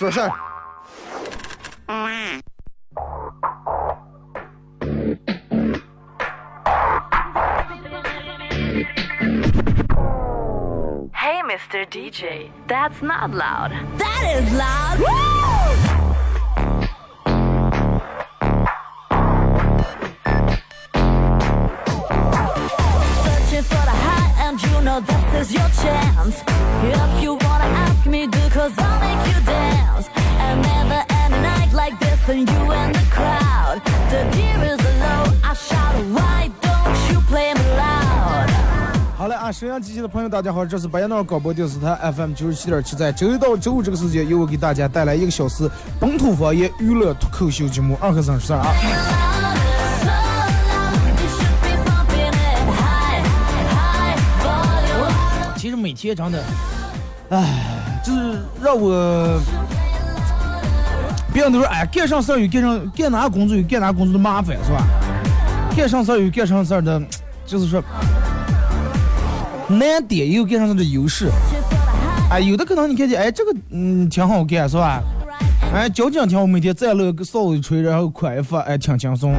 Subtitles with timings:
[0.00, 0.30] 说事儿。
[11.12, 11.84] Hey, Mr.
[11.90, 13.72] DJ, that's not loud.
[13.98, 14.98] That is loud.
[14.98, 15.99] Searching
[39.61, 48.73] 沈阳机器的朋友，大家好，这是白杨岛广播电视台 FM 九十七点七，在周一到周五这个时间，由我给大家带来一个小时本土方言娱乐脱口秀节目《二和三十二》啊。
[55.55, 56.43] 其实每天真的，
[57.29, 59.39] 唉，就是让我，
[61.31, 64.83] 别人都说，哎，干上事儿有干上干哪工作有干哪工作的麻烦，是吧？
[65.77, 66.99] 干上事儿有干上事儿的，
[67.45, 67.79] 就是说
[69.77, 71.29] 难点也有干上事儿的优势。
[72.29, 75.01] 哎，有的可能你看见，哎，这个嗯挺好干，是吧？
[75.73, 79.33] 哎，交警挺好，每天再乐个哨一吹，然后款一发，哎，挺轻松。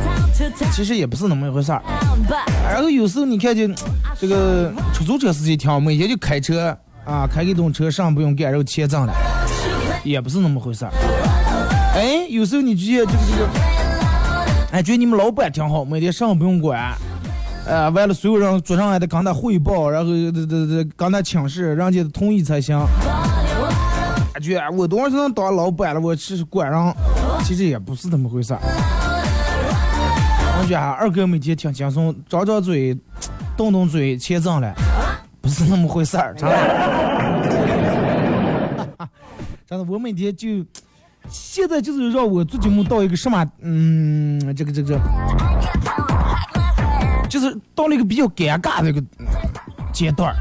[0.73, 1.83] 其实也不是那么一回事儿。
[2.71, 3.75] 然后有时候你看见
[4.19, 9.13] 这个出租车司机挺好，每天就开车啊，开给动车上不用干，然后钱挣了，
[10.05, 10.93] 也不是那么回事儿。
[11.95, 13.49] 哎，有时候你觉得这个这个，
[14.73, 16.95] 哎，觉得你们老板挺好，每天上不用管，
[17.67, 22.79] 呃，完了所有人桌上还得跟他汇报，然后这这这跟他请示，人家同意才行。
[24.33, 26.95] 感觉我多少能当老板了，我是管人，
[27.45, 28.61] 其实也不是那么回事儿。
[30.61, 32.97] 我觉二哥每天挺轻松，张张嘴，
[33.57, 34.75] 动动嘴，钱挣了，
[35.41, 36.57] 不是那么回事儿，真的。
[39.69, 40.49] 真的，我每天就
[41.29, 44.99] 现在就是让我做节目到一个什么，嗯，这个这个，
[47.33, 49.03] 就是到了一个比较尴尬的一个
[49.91, 50.37] 阶段儿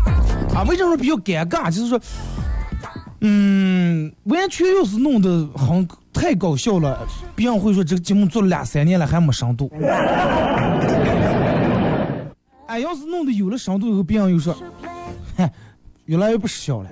[0.53, 0.63] 啊。
[0.68, 1.72] 为什么说比较尴尬？
[1.72, 1.97] 就是说，
[3.22, 9.72] 嗯，完全要是弄得很太搞笑了，别人会说这个节目做了两三年了还没深度。
[12.68, 14.53] 哎，要是弄得有了深度以后，别人又说，
[15.38, 15.50] 嗨，
[16.08, 16.90] 越来越不实效了。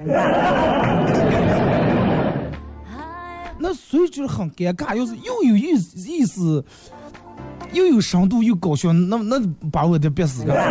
[3.61, 6.63] 那所以就是很尴尬，要是又有意思意思，
[7.73, 9.39] 又有深度又搞笑，那那
[9.71, 10.55] 把我的憋死了。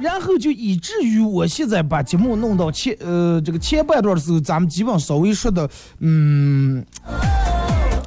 [0.00, 5.68] 然后就以至于我现在把节目弄到前呃这个前半段的时候，咱们基本稍微说的
[5.98, 6.82] 嗯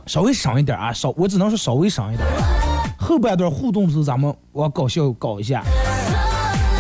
[0.08, 2.28] 稍微省一点啊，稍我只能说稍微省一点。
[2.98, 5.64] 后半段互动的时候，咱们往搞笑搞一下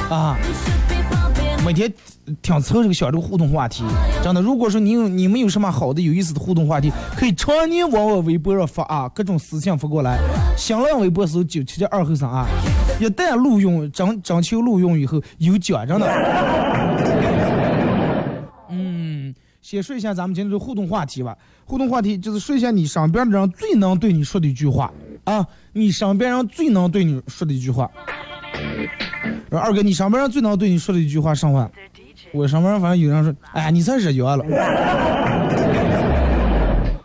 [0.10, 0.36] 啊。
[1.66, 1.92] 每天
[2.42, 3.84] 挺凑这个想这个互动话题，
[4.22, 4.42] 真的。
[4.42, 10.20] 如果说你有你们有什么好的有意思的互动话题，可以常年往我微博上发啊，各种私信发过来。
[10.58, 12.46] 新浪微博搜九七七二后三啊，
[13.00, 16.08] 一旦录用征征求录用以后有奖，真的。
[18.70, 21.38] 嗯，先说一下咱们今天的互动话题吧。
[21.66, 24.92] 互动话题就是说一下你身边的人最能对你说的一句话
[25.24, 27.90] 啊，你身边人最能对你说的一句话。
[29.50, 31.70] 然后二哥，你上班上最能对你说的一句话什么话？
[32.32, 34.44] 我上班人反正有人说，哎呀，你才日元了。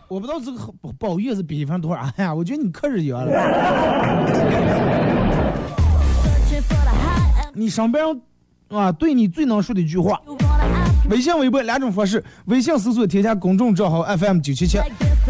[0.07, 3.31] 我不知道这个不不好意思比方多少，哎呀，我觉得你可日元了。
[7.53, 8.19] 你上班上
[8.69, 10.19] 啊，对你最能说的一句话。
[11.09, 14.77] 微信、微博两种方式，微信搜索添加公众账号 FM 九七七。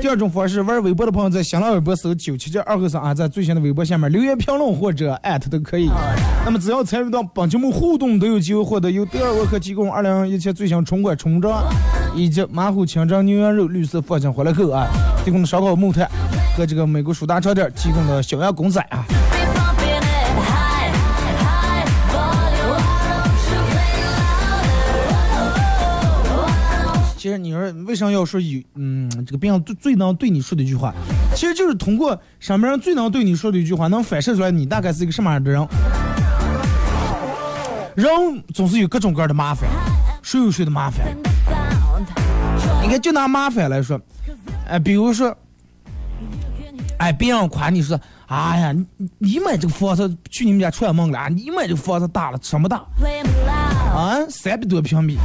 [0.02, 5.90] 第二种方式，玩微博的朋友在新浪微博搜九七七二后三啊，在最新的微博下面留言评论或者艾特都可以。
[6.44, 11.64] 那么只要参与到本节目互动，都有机会获得由德尔沃克提供二零一七最新春冠春装
[12.14, 14.86] 以及马虎清蒸牛羊肉绿色放心回来后啊
[15.24, 16.10] 提供的烧烤木炭
[16.58, 19.06] 和这个美国舒达超店提供的小羊公仔啊。
[27.50, 30.94] 你说为啥要说有嗯这个别人最最能对你说的一句话，
[31.34, 35.68] 其实就是通过什么人最能对你说的一句话，能反射出来你大概是一个什么样的人。
[37.96, 38.08] 人
[38.54, 39.68] 总是有各种各样的麻烦，
[40.22, 41.18] 谁有谁的麻烦。
[42.84, 44.00] 你看，就拿麻烦来说，
[44.68, 45.36] 哎，比如说，
[47.00, 48.76] 哎，别人夸你说，哎呀，
[49.18, 52.86] 你买这个房子去你们家串门了，你买这个房子大了，什么大？
[53.96, 55.18] 啊，三百多平米。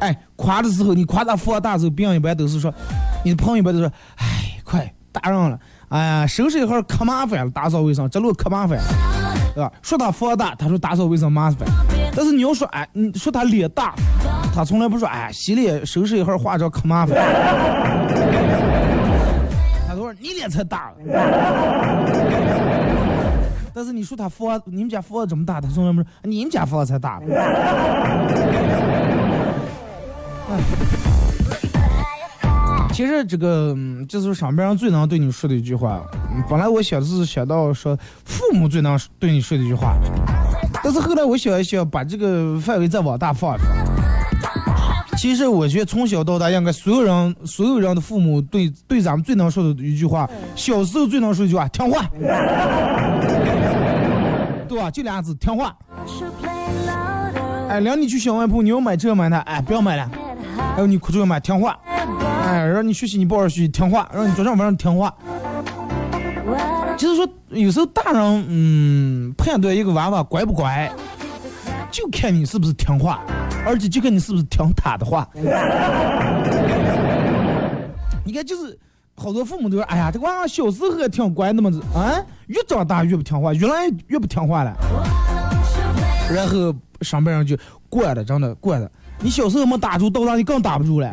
[0.00, 2.72] 哎，夸的时候，你夸他房大时候，别人一般都是说，
[3.24, 5.58] 你的朋友一般都说，哎，快打扰了，
[5.88, 8.78] 哎呀，收拾一会儿可麻烦了，打扫卫生这路可麻烦，
[9.54, 9.70] 对吧？
[9.82, 11.68] 说他房大，他说打扫卫生麻烦，
[12.16, 13.94] 但是你要说，哎，你说他脸大，
[14.54, 17.16] 他从来不说，哎，洗脸收拾一会儿化妆可麻烦，
[19.86, 20.92] 他说你脸才大。
[23.80, 27.18] 但是你说他房，你们家房子这么大，他从来不说你们家房才大。
[32.92, 33.74] 其实这个，
[34.06, 36.02] 这是上边人最能对你说的一句话。
[36.46, 39.96] 本来我想是想到说父母最能对你说的一句话，
[40.84, 43.70] 但是后来我想一想，把这个范围再往大放一放。
[45.16, 52.06] 其实我觉得从小到大，应该所有人所有人的父母对对咱们最能说的一句话，小时候最能说一句话，听话，
[54.88, 55.76] 就俩字，听话。
[57.68, 60.08] 哎，领你去小卖部，你要买这买那，哎，不要买了。
[60.76, 61.76] 还有你哭着要买，听话。
[62.44, 64.08] 哎，让你学习你不好好学习，听话。
[64.14, 65.12] 让你做上班听话。
[66.96, 70.88] 就是说，有时候大人嗯判断一个娃娃乖不乖，
[71.90, 73.20] 就看你是不是听话，
[73.64, 75.28] 而且就看你是不是听他的话。
[78.24, 78.78] 你看，就是
[79.20, 84.74] 好多父母都说，哎呀，这个娃小时候还挺乖的嘛，啊，越长大越不听话，越来越不听话了。
[86.34, 87.54] 然后上边人就
[87.90, 88.90] 惯了，真的惯了。
[89.18, 91.12] 你小时候没打住，到大你更打不住了。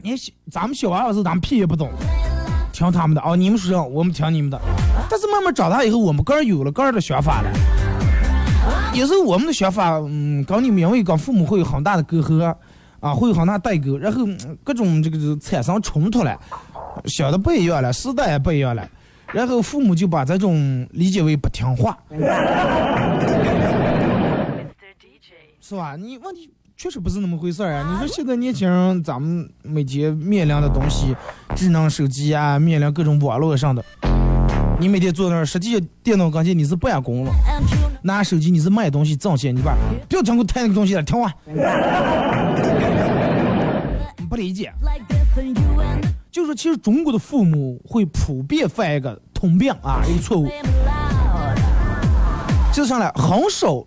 [0.00, 1.90] 你小咱们小娃娃时候，咱们屁也不懂，
[2.72, 3.36] 听他们的哦。
[3.36, 4.58] 你们说我们听你们的。
[5.10, 7.50] 但是慢慢长大以后，我们个人有了个人的想法了。
[8.94, 12.54] 有时候我们的想法，嗯，跟你们因为跟父母会有很大的隔阂
[13.00, 14.26] 啊，会有很大代沟，然后
[14.64, 16.38] 各种这个产生冲突了，
[17.04, 18.88] 想的不一样了，时代也不一样了，
[19.32, 21.96] 然后父母就把这种理解为不听话。
[25.60, 25.96] 是吧？
[25.96, 27.88] 你问题确实不是那么回事儿啊！
[27.90, 31.12] 你说现在年轻人，咱们每天面临的东西，
[31.56, 33.84] 智能手机啊，面临各种网络上的，
[34.78, 37.32] 你每天坐那儿，实际电脑跟前你是办公了，
[38.02, 39.74] 拿手机你是卖东西挣钱，你吧？
[40.08, 41.32] 不要讲给我谈那个东西了，听话。
[44.28, 44.72] 不理解，
[46.30, 50.48] 就是说，其实中国的父母会普遍犯一个通病啊，一个错误，
[52.72, 53.84] 就是上来很少。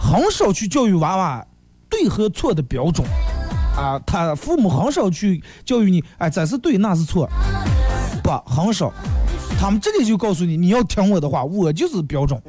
[0.00, 1.44] 很少去教育娃娃
[1.90, 3.06] 对和错的标准，
[3.76, 7.28] 啊，他父母很少去教育你，哎，这是对，那是错，
[8.22, 8.90] 不，很少，
[9.58, 12.40] 他们直接就告诉你，你要听我的话，我就是标准。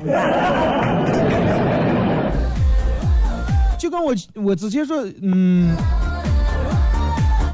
[3.79, 5.75] 就跟我我之前说，嗯，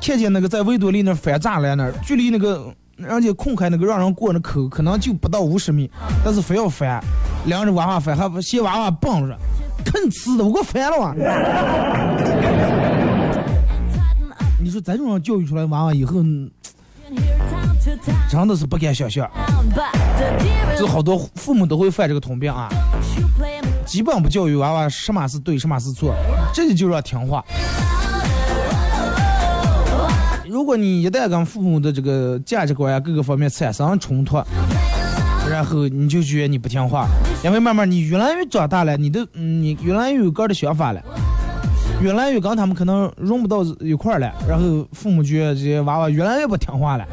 [0.02, 5.90] 看见那个在维多利那反栅栏那儿，距离那个人家空开那个让人过那口，可能就不到五十米，
[6.24, 7.02] 但是非要翻，
[7.46, 9.38] 两着娃娃翻，还嫌娃娃蹦着。
[9.86, 11.16] 啃吃的，我给我烦了哇！
[14.60, 16.16] 你说咱这种教育出来娃娃以后，
[18.30, 19.30] 真的是不敢想象。
[20.78, 22.70] 这好多父母都会犯这个通病啊，
[23.86, 26.14] 基本不教育娃娃什么是对，什么是错，
[26.54, 27.44] 这就让听话。
[30.48, 34.42] 如果你一旦跟父母的这个价值观呀各个方面产生冲突，
[35.50, 37.08] 然后你就觉得你不听话，
[37.44, 41.02] 因为慢慢你越来越长大了，你的你越来越有个的想法了，
[42.02, 47.06] 越来越跟他们可能融不到一块儿了，然后父母觉得这些娃娃越来越不听话了，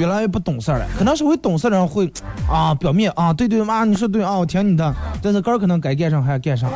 [0.00, 0.86] 越来越不懂事儿了。
[0.98, 2.10] 可能是会懂事的人会
[2.50, 6.70] 啊，表面啊，对对妈你说对啊，我听你的，但是个可能该干上还要干上。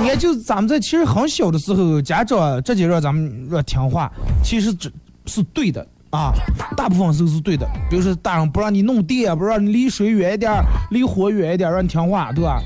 [0.00, 4.10] 你看，就咱们在其实很小的时候，家长直接让咱们让听话，
[4.42, 4.88] 其实这
[5.26, 5.84] 是对的。
[6.10, 6.30] 啊，
[6.76, 7.66] 大部分时候是对的。
[7.88, 12.60] 比如说，大人不让你弄电，不让你离水远一点，离火远一点，让你听话，对吧？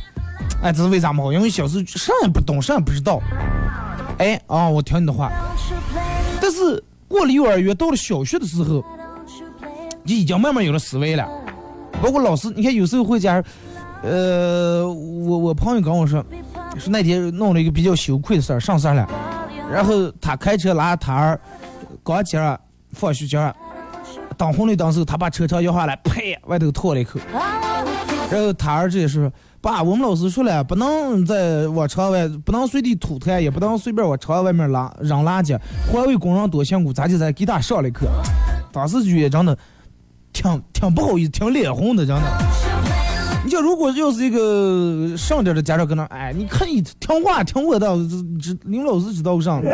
[0.63, 1.33] 哎，这是为啥么好？
[1.33, 3.21] 因为小时候啥也不懂，啥也不知道。
[4.19, 5.31] 哎，啊，我听你的话。
[6.41, 8.85] 但是过了幼儿园，到了小学的时候，
[10.15, 11.29] 已经慢慢有了思维了。
[12.03, 13.43] 包括老师，你看有时候会讲，
[14.03, 16.25] 呃，我我朋友跟我说，
[16.79, 19.09] 说那天弄了一个比较羞愧的事儿，上山了，
[19.73, 21.41] 然后他开车拉他儿，
[22.05, 22.61] 刚接了。
[22.93, 23.55] 放学前，
[24.39, 27.21] 等红绿灯时候，他把车窗摇下来，呸，外头吐了一口。
[28.31, 35.59] 然后他儿子也是，爸，我们老师说了，不能在往车外，不能随地吐痰，也不能随便往车外面拉扔垃圾。
[35.93, 38.07] 环卫工人多辛苦，咱就在给他上了一课。
[38.73, 39.55] 当时就也真的
[40.37, 42.23] 挺挺不好意思，挺脸红的，真的。
[43.43, 47.87] 你像如果要是一个上点的家长，可能哎，你看你听话听我的，
[48.43, 49.63] 这你们老师知道上。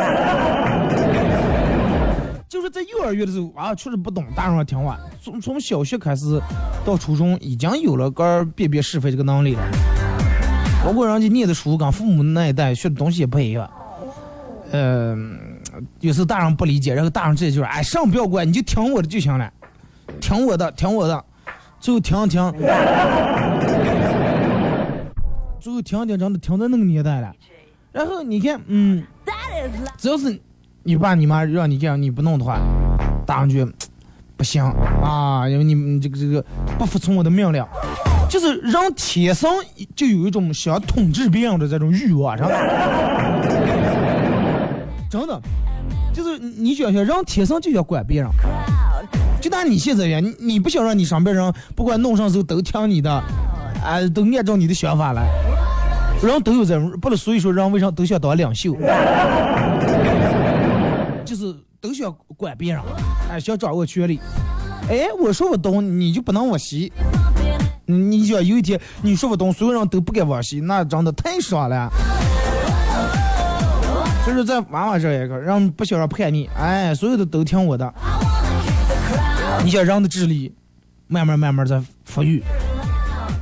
[2.49, 4.99] 就是在幼儿园的时候啊，确实不懂，大人要听话。
[5.21, 6.41] 从从小学开始
[6.85, 9.63] 到初中，已经有了个辨别是非这个能力了。
[10.85, 13.69] 包括人家念的书，跟父母那一代学的东西也不一样。
[14.71, 15.17] 呃，
[16.01, 19.51] 有时候大人不理解，然后大人直接就是哎，上不要管，你就听我的就行了，
[20.21, 21.25] 听我的，听我的，
[21.81, 22.53] 最后听听，
[25.61, 27.33] 最后听听，真的听到那个年代了。
[27.93, 29.05] 然后你看，嗯，
[29.97, 30.41] 只要是。
[30.85, 32.59] 你爸你妈让你这样，你不弄的话，
[33.25, 33.65] 大上去
[34.37, 34.61] 不行
[35.01, 35.49] 啊！
[35.49, 36.45] 因为你你这个这个
[36.77, 37.65] 不服从我的命令，
[38.29, 39.49] 就是人天生
[39.95, 42.55] 就有一种想统治别人的这种欲望，真的，
[45.09, 45.41] 真的，
[46.13, 48.29] 就是你想想，人天生就想管别人。
[49.43, 55.27] 就拿你现在呀，你不想让你上边人不管弄上时候都听你的，啊，都按照你的想法来，
[56.23, 58.73] 人都有这种，不能所以说人为啥都想当领袖。
[61.25, 62.81] 就是都想管别人，
[63.29, 64.21] 哎，想掌握权力。
[64.89, 66.93] 哎，我说不懂，你就不能往西。
[67.85, 71.91] 你想有一天你说不懂，所有人都不敢往西，那真的太爽了。
[74.25, 77.93] 就是在娃娃这一个，让不想让叛逆，哎，所有的都听我的。
[79.65, 80.53] 你想人的智力
[81.07, 82.43] 慢慢慢慢在发育，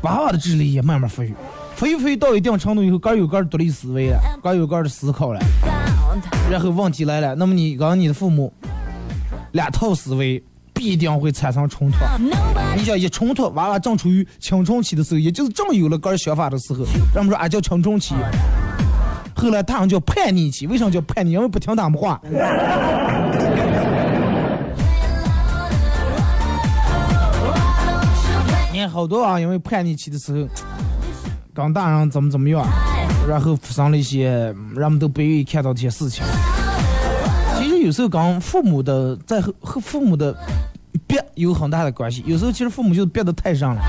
[0.02, 1.34] 娃娃的智力也慢慢发育，
[1.76, 5.40] 发育发育到一定程度以后，各有各的独立思维了，各有各的思考了。
[6.50, 8.52] 然后问题来了，那么你跟你的父母
[9.52, 10.42] 两套思维
[10.74, 11.96] 必定会产生冲突。
[12.76, 18.14] 你想一冲突，娃娃正处于青春期的时候，也就是正有了个人想法的时候，人们说俺叫青春期。
[19.34, 21.30] 后来大人叫叛逆期，为什么叫叛逆？
[21.30, 22.20] 因为不听他们话。
[28.90, 30.48] 好多啊，因为叛逆期的时候，
[31.54, 32.66] 跟大人怎么怎么样。
[33.28, 36.24] 然后发生了一些人们都不愿意看到这些事情。
[37.58, 40.34] 其实有时候跟父母的在和和父母的
[41.06, 42.24] 逼有很大的关系。
[42.26, 43.82] 有时候其实父母就是逼得太上了。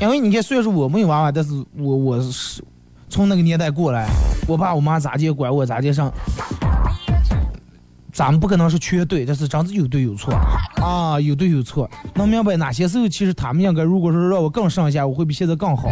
[0.00, 2.62] 因为你看，虽然说我没有娃娃，但是我我是
[3.08, 4.08] 从那个年代过来，
[4.46, 6.12] 我爸我妈咋接管我咋接上。
[8.12, 10.34] 咱们不可能是全对，但是真是有对有错
[10.82, 11.88] 啊，有对有错。
[12.14, 15.88] 能明白哪些时候其实他们应该，如果说让我更上一下，我会比现在更好。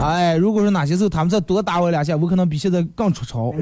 [0.00, 3.52] 哎，如果说哪些时候他们再多打我两下，我可能比现在更出潮。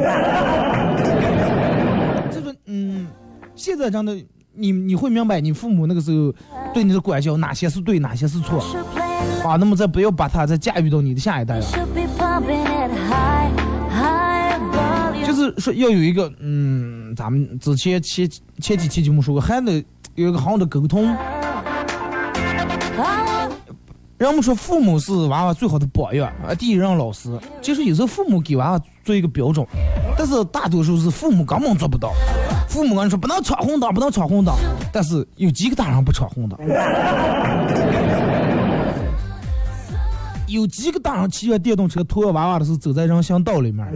[2.31, 3.09] 就说嗯，
[3.57, 4.15] 现在真的，
[4.55, 6.33] 你你会明白你父母那个时候
[6.73, 8.65] 对你的管教哪些是对，哪些是错
[9.45, 9.57] 啊。
[9.57, 11.67] 那么再不要把它再驾驭到你的下一代了。
[15.57, 17.14] 说要有一个嗯。
[17.17, 18.28] 咱们之前前
[18.61, 19.83] 前几期节目说过，还得
[20.14, 21.17] 有一个好的沟通。
[24.19, 27.31] 人们说父母是娃娃最好的榜样啊，第一任老师。
[27.62, 29.64] 其实有时候父母给娃娃做一个标准，
[30.19, 32.12] 但是大多数是父母根本做不到。
[32.69, 34.55] 父母跟你说不能闯红灯，不能闯红灯，
[34.93, 36.59] 但是有几个大人不闯红灯？
[40.49, 43.87] 有几个大人骑着电动车拖娃娃的时候走在人行道里面？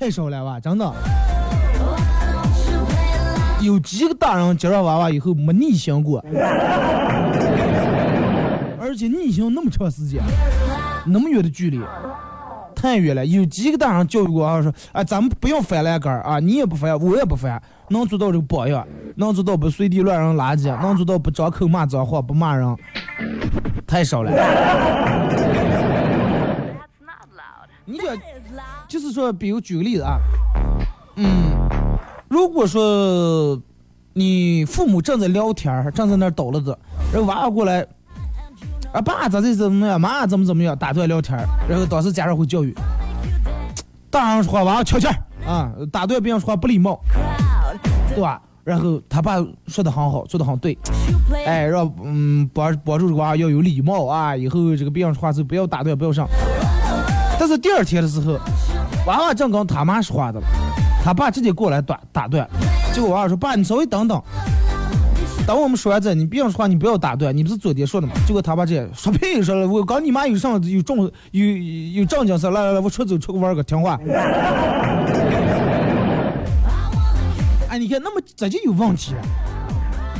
[0.00, 0.90] 太少了吧，真的。
[3.60, 6.24] 有几个大人接上娃娃以后没逆行过，
[8.80, 10.22] 而且逆行那么长时间，
[11.04, 11.78] 那么远的距离，
[12.74, 13.26] 太远了。
[13.26, 22.74] 有几个大人教育过啊，说，哎，咱们不要翻栏杆啊，你也不翻，我也不翻，能做到这个榜样，能做到不随地乱扔垃圾，能做到不张口骂脏话，不骂人，
[23.86, 24.32] 太少了。
[27.84, 28.16] 你讲。
[28.90, 30.18] 就是说，比如举个例子啊，
[31.14, 31.52] 嗯，
[32.28, 33.56] 如果说
[34.14, 36.76] 你父母正在聊天正在那捣了子，
[37.12, 37.86] 然后娃娃过来，
[38.92, 42.74] 啊爸咋这怎么样，妈怎么怎么样，打断聊天然后当时家长会教育，
[44.10, 45.08] 大人说话娃娃悄悄
[45.46, 47.00] 啊，打断别人说话不礼貌，
[48.08, 48.42] 对吧？
[48.64, 49.36] 然后他爸
[49.68, 50.76] 说的很好，说的很对，
[51.46, 56.26] 哎，让嗯帮帮助这个娃要有礼貌啊，以后这个别人说话时不要打断，不要上。
[57.38, 58.36] 但是第二天的时候。
[59.06, 60.40] 娃娃正跟他妈说话的，
[61.02, 62.48] 他爸直接过来打打断，
[62.92, 64.22] 结果娃娃说：“爸，你稍微等等，
[65.46, 71.46] 等我们说完这，你别说话，你不要打断，你不是昨天说的吗？”结果他爸直接说：“屁，说了，我刚你妈有上有重有
[71.94, 73.98] 有正经事，来来来，我出走出去玩个，听话。”
[77.68, 79.14] 哎，你看，那么这就有问题。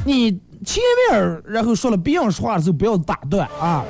[0.04, 0.30] 你
[0.64, 3.84] 前面然后说了别人说话的时候不要打断啊。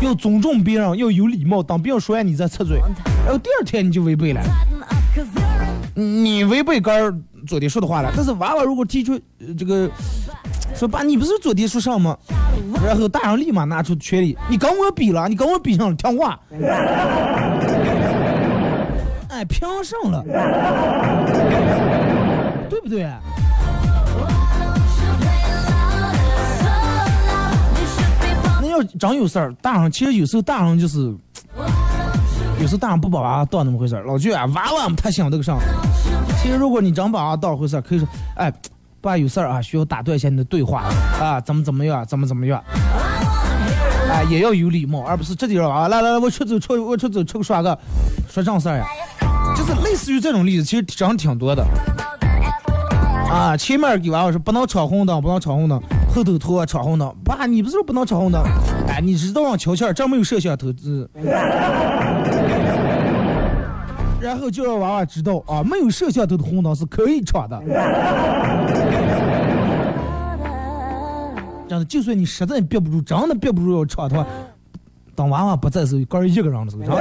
[0.00, 1.62] 要尊重别人，要有礼貌。
[1.62, 2.80] 当别人说完，你再插嘴，
[3.24, 4.40] 然后第二天你就违背了。
[5.94, 7.14] 你违背刚儿
[7.46, 8.10] 昨天说的话了。
[8.16, 9.20] 但是娃娃如果提出
[9.58, 9.90] 这个
[10.74, 12.16] 说爸，你不是昨天说上吗？
[12.86, 16.38] 然后大人立马拿出权利，你跟我比了，你跟我比上了，听话。
[19.28, 20.24] 哎，凭上了，
[22.68, 23.06] 对不对？
[28.84, 31.14] 真有事儿，大人其实有时候大人就是，
[32.60, 34.04] 有时候大人不把娃当那么回事儿。
[34.04, 35.58] 老句啊，娃娃们太想这个上。
[36.42, 38.52] 其实如果你真把娃当回事儿，可以说，哎，
[39.00, 40.84] 爸有事儿啊，需要打断一下你的对话
[41.20, 42.62] 啊，怎么怎么样，怎么怎么样。
[44.10, 47.78] 哎，也要有礼貌，而不是直接说啊，来来来，我出走出我出走出个耍个，
[48.28, 48.84] 说正事儿呀。
[49.56, 51.64] 就是类似于这种例子，其实真挺多的。
[53.30, 55.80] 啊，前面给娃娃说不能闯红灯，不能闯红灯，
[56.12, 57.14] 后头拖闯红灯。
[57.24, 58.42] 爸，你不是说不能闯红灯？
[58.88, 60.72] 哎，你知道往瞧瞧，这没有摄像头。
[60.72, 61.08] 这，
[64.20, 67.58] 然后就让娃娃知道啊，没有摄像头的红灯是可以闯的。
[71.68, 74.26] 真的，就算你实在憋不住，真的憋不住要闯的话，
[75.14, 76.96] 等娃娃不在时候，哥一个人的时候，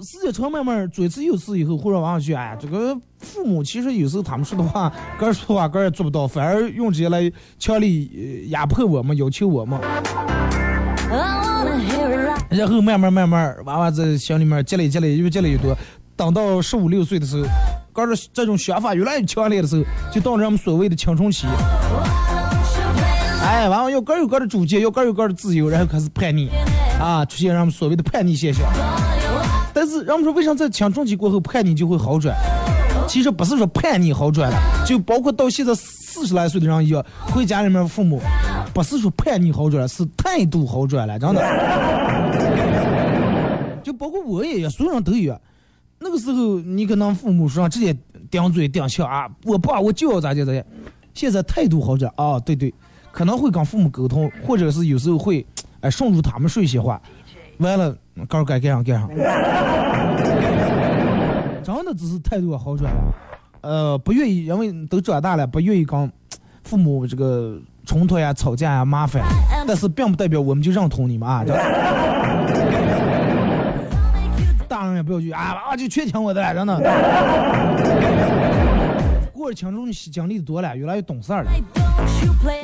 [0.00, 9.78] 时间长慢慢左次右次以后，或者娃娃去，哎，这个父母其实有时候他们说的话，哥说的话哥也做不到，反而用这些来强力压迫我们，要求我们。
[12.48, 15.76] 然后慢慢慢慢，娃娃在心里面积累积累，越积累越多。
[16.14, 17.48] 等到十五六岁的时候，
[17.92, 19.82] 哥的这种想法越来越强烈的时候，
[20.12, 21.46] 就到了我们所谓的青春期。
[23.42, 26.48] 哎，完了要各有各的主见，要各有各的自由，然后开始叛逆，
[27.00, 28.64] 啊，出现人们所谓的叛逆现象。
[29.82, 32.32] 但是人们说，为啥在青春期过后叛逆就会好转？
[33.08, 38.20] 其实不是说叛逆好转了，就包括到现在四十来岁的人一样，回家里面父母，
[38.72, 41.42] 不是说叛逆好转了，是态度好转了，真的。
[43.82, 45.36] 就包括我也一，所有人都一样。
[45.98, 47.92] 那个时候你可能父母说直接
[48.30, 50.64] 顶嘴顶笑啊，我爸我就要咋地咋地。
[51.12, 52.72] 现在态度好转啊，对对，
[53.10, 55.44] 可能会跟父母沟通，或者是有时候会
[55.80, 57.02] 哎顺入他们说一些话，
[57.62, 57.96] 完了
[58.28, 59.06] 告诉该干啥干啥。
[61.62, 63.00] 真 的只是态度好转了，
[63.60, 66.10] 呃，不愿意，因为都长大了，不愿意跟
[66.64, 69.22] 父母这个冲突呀、吵架呀、麻烦，
[69.66, 71.44] 但是并不代表我们就认同你们啊。
[74.68, 76.74] 大人也不要去啊，娃娃就缺听我的了，真的。
[79.32, 81.44] 过了青春期经历的多了，越来越懂事了。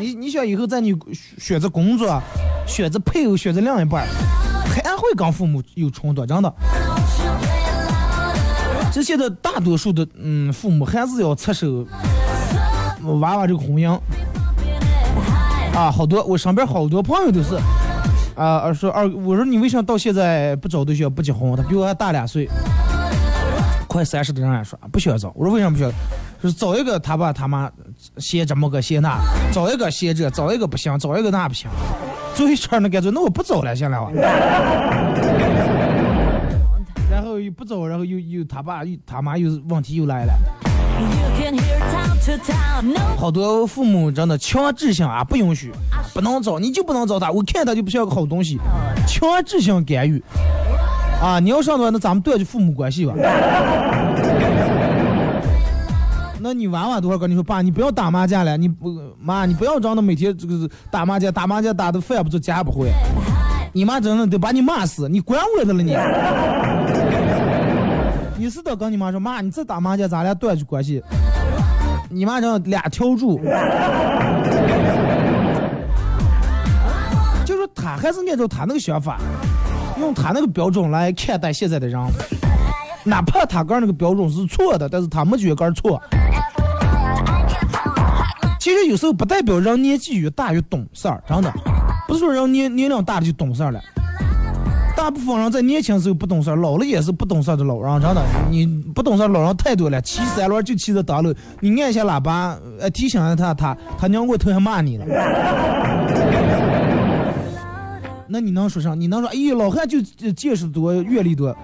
[0.01, 0.97] 你你想以后在你
[1.39, 2.23] 选择工作、
[2.67, 4.48] 选择配偶、选择另一半，还
[4.99, 6.53] 会跟父母有冲突，真的。
[8.93, 11.87] 这现在大多数的嗯父母还是要插手
[13.21, 13.89] 娃娃这个婚姻
[15.75, 17.55] 啊，好多我身边好多朋友都是
[18.35, 21.55] 啊，说二我说你为啥到现在不找对象不结婚？
[21.55, 22.49] 他比我还大两岁，
[23.89, 25.33] 快三十的人还说不需要找。
[25.35, 25.91] 我说为什么不需要？
[26.41, 27.69] 就是找一个他爸他妈
[28.19, 29.19] 嫌这么个嫌那，
[29.53, 31.69] 找一个嫌这，找一个不行，找一个那不行，
[32.35, 34.13] 最后一圈那干脆那我不找了，行了吧？
[37.11, 40.33] 然后又不走，然后又又他爸又他妈又问题又来了。
[43.17, 45.73] 好多父母真的强制性啊，不允许，
[46.13, 47.31] 不能找，你就不能找他。
[47.31, 48.59] 我看他就不像个好东西，
[49.07, 50.23] 强制性干预。
[51.21, 53.13] 啊，你要上的话，那咱们断绝父母关系吧。
[56.41, 62.93] 那你娃娃多少跟你说爸，你不要打麻将了，你不妈，你不要这样的每天这个打麻将，打麻将打的饭不做，家不回。
[63.73, 65.97] 你妈真的得把你骂死，你管我的了你。
[68.39, 71.03] 你是得跟你妈说，妈，你再打麻将，咱俩断绝关系。
[72.09, 73.41] 你妈这俩条柱，
[77.45, 79.19] 就说他还是按照他那个想法，
[79.99, 82.01] 用他那个标准来看待现在的人，
[83.05, 86.01] 哪怕他个那个标准是错的，但是他没觉得错。
[88.61, 91.53] 其实有时候不代表人年纪越大越懂事儿，真的，
[92.07, 93.81] 不是说人年年龄大了就懂事儿了。
[94.97, 98.23] 大部分人在年轻时候不懂事儿，老了也是不懂事儿的老人，真的。
[98.51, 105.07] 你不懂事儿老人太多了，骑三轮就骑着大路，你按一下喇叭，呃，提醒一下他，他他娘过头还骂你了。
[108.29, 108.95] 那你能说啥？
[108.95, 110.01] 你能说，哎，老汉就
[110.33, 111.57] 见识多，阅历多，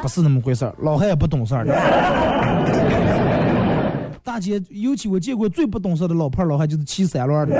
[0.00, 1.66] 不是那么回事儿，老汉也不懂事儿。
[4.22, 7.56] 大姐，尤其我见过最不懂事的老炮老汉，就是骑三轮的。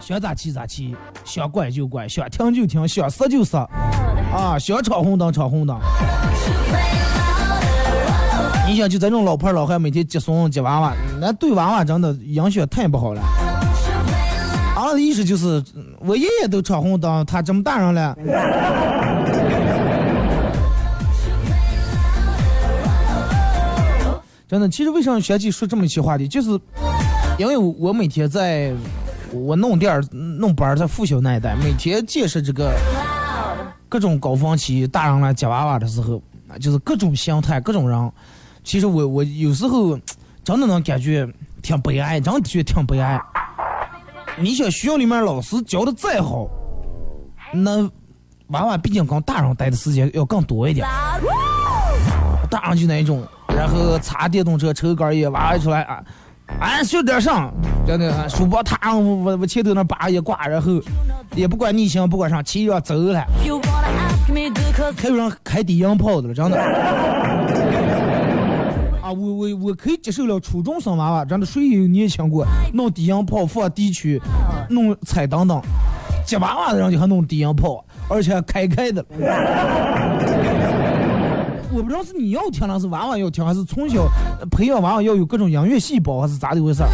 [0.00, 3.60] 想咋骑咋骑，想拐就拐，想停就停，想刹就刹，
[4.32, 5.78] 啊，想闯红灯闯红灯。
[8.66, 13.22] 你想就这种老炮老汉每天接送接娃娃，那对娃娃真的影响太不好了。
[14.90, 15.62] 他的意思就是，
[16.00, 18.12] 我爷爷都闯红灯，他这么大人了。
[24.48, 26.48] 真的，其实为什么学姐说这么一些话题，就是
[27.38, 28.74] 因为我每天在
[29.32, 32.76] 我弄店儿、弄班儿，在复修那一带，每天见识这个
[33.88, 36.20] 各种高峰期大人来接娃娃的时候，
[36.60, 38.12] 就是各种心态、各种人。
[38.64, 39.96] 其实我我有时候
[40.42, 41.24] 真的能感觉
[41.62, 43.20] 挺悲哀，真的觉得挺悲哀。
[44.42, 46.48] 你想学校里面老师教的再好，
[47.52, 47.82] 那
[48.48, 50.86] 娃娃毕竟跟大人待的时间要更多一点。
[52.48, 53.22] 大人就那一种，
[53.54, 56.02] 然后擦电动车抽根烟，娃娃出来啊，
[56.58, 57.52] 俺学点上，
[57.86, 60.72] 真的，书包他我我前头那把一挂，然后
[61.34, 63.20] 也不管逆行不管啥，骑着走了
[64.96, 66.56] 还有人开低音炮的了，真的。
[69.10, 72.46] 啊，我我我可以接受了，初中生娃娃，真的谁有年轻过？
[72.72, 74.22] 弄低音炮放地区，
[74.68, 75.60] 弄彩灯等，
[76.24, 79.04] 接娃娃的人就还弄低音炮，而且还开开的。
[81.72, 84.04] 我不知道是你要听还是娃娃要听，还是从小
[84.38, 86.88] 呃培养娃娃要有各种音乐细胞，还是咋的回事儿？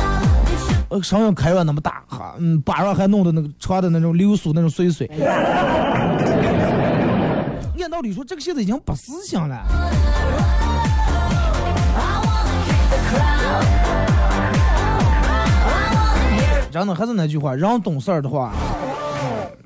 [0.88, 5.07] 呃，声音开了那么大，哈，嗯，把上还弄的那个穿的那种流苏那种碎碎。
[7.79, 9.62] 按道理说，这个现在已经不思想了。
[16.77, 18.53] 真的还是那句话，人懂事儿的话，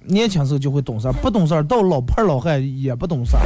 [0.04, 3.42] 年轻时候就会懂事儿，不懂事儿到老派老汉也不懂事儿。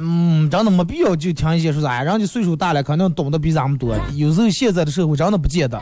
[0.00, 3.94] 嗯，真的没必要就听一些说啥，人家岁数大了，肯定懂得比咱们多。
[4.14, 5.78] 有时候现在的社会真的不见得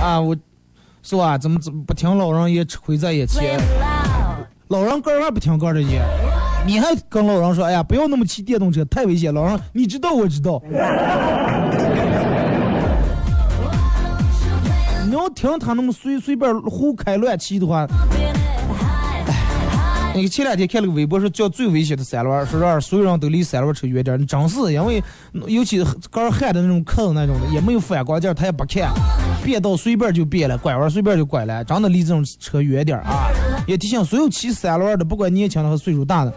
[0.00, 0.36] 啊，我
[1.02, 1.36] 是吧？
[1.36, 3.58] 怎么怎么不听老人言，吃亏在眼前
[4.68, 6.00] 老人个儿还不听个儿的言，
[6.64, 9.34] 你还跟老人说，哎呀，不要那么骑电动车，太危险。
[9.34, 10.62] 老人，你知道我知道。
[15.10, 18.36] 你要听他那么随随便胡开乱骑的话，Been it
[18.78, 20.14] high.
[20.14, 24.24] 那个前两天看了个微博说叫最危险的三轮，说让所有人都离三轮车远点儿。
[24.24, 25.02] 真是因为
[25.48, 28.92] 尤其杆儿焊的那种坑那种的，也没有反光镜，他也不看，
[29.42, 33.26] 变道随便就变了，拐弯随便就拐了，真的离这种车远点啊！
[33.66, 36.32] 也提醒所有骑三轮的，不管年轻的和岁数大的，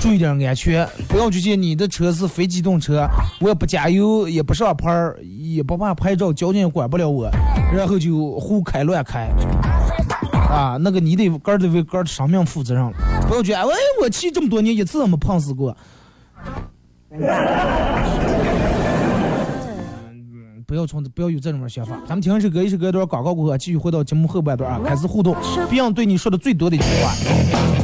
[0.00, 3.08] 注意点安全，不要去见你的车是非机动车，
[3.40, 4.90] 我也不加油，也不上牌，
[5.22, 7.30] 也不怕拍照，交警也管不了我，
[7.72, 9.30] 然后就胡开乱开。
[10.50, 12.92] 啊，那个你得个儿得为个儿的生命负责任了，
[13.28, 13.66] 不要觉得哎，
[14.02, 15.74] 我骑这么多年一次都没碰死过。
[20.66, 21.98] 不要从不要有这种想法。
[22.06, 25.34] 咱们听一首歌，一首歌一段广告过后，继续回到节目后半段啊，开始互动。
[25.70, 27.83] Beyond 对你说的最多的一句话。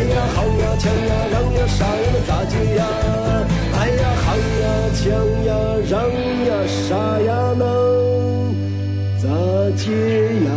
[0.00, 2.82] 哎呀，好呀，强呀，让呀，啥呀，咋接呀？
[3.78, 4.64] 哎呀，好呀，
[4.96, 5.04] 强
[5.44, 5.52] 呀，
[5.90, 6.08] 让
[6.46, 6.50] 呀，
[6.88, 7.60] 啥呀，能
[9.18, 9.28] 咋
[9.76, 9.92] 接？
[10.46, 10.50] 呀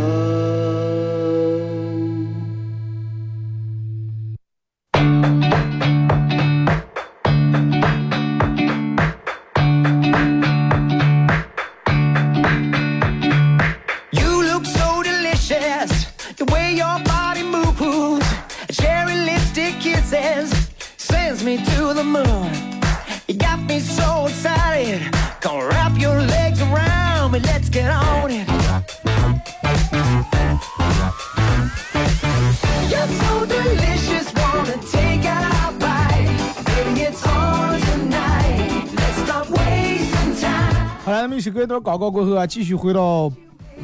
[41.44, 43.30] 首歌一段广告过后啊，继续回到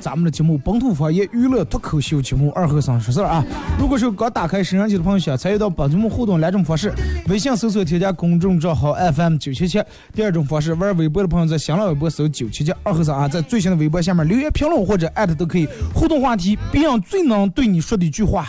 [0.01, 3.44] 咱们的节目《本土方言娱乐脱口秀》节目二和尚说事儿啊。
[3.79, 6.90] 如果是刚打开摄像机的朋友，想参与到本节目互动两种方式：
[7.29, 9.79] 微信搜索添加公众账号 FM 九七七；
[10.14, 18.49] 第二种方式，玩微博的朋友在新浪微博搜九七七二和尚啊，在最新的微博下面留言评论或者艾特都可以互动话题，别让最能对你说的一句话。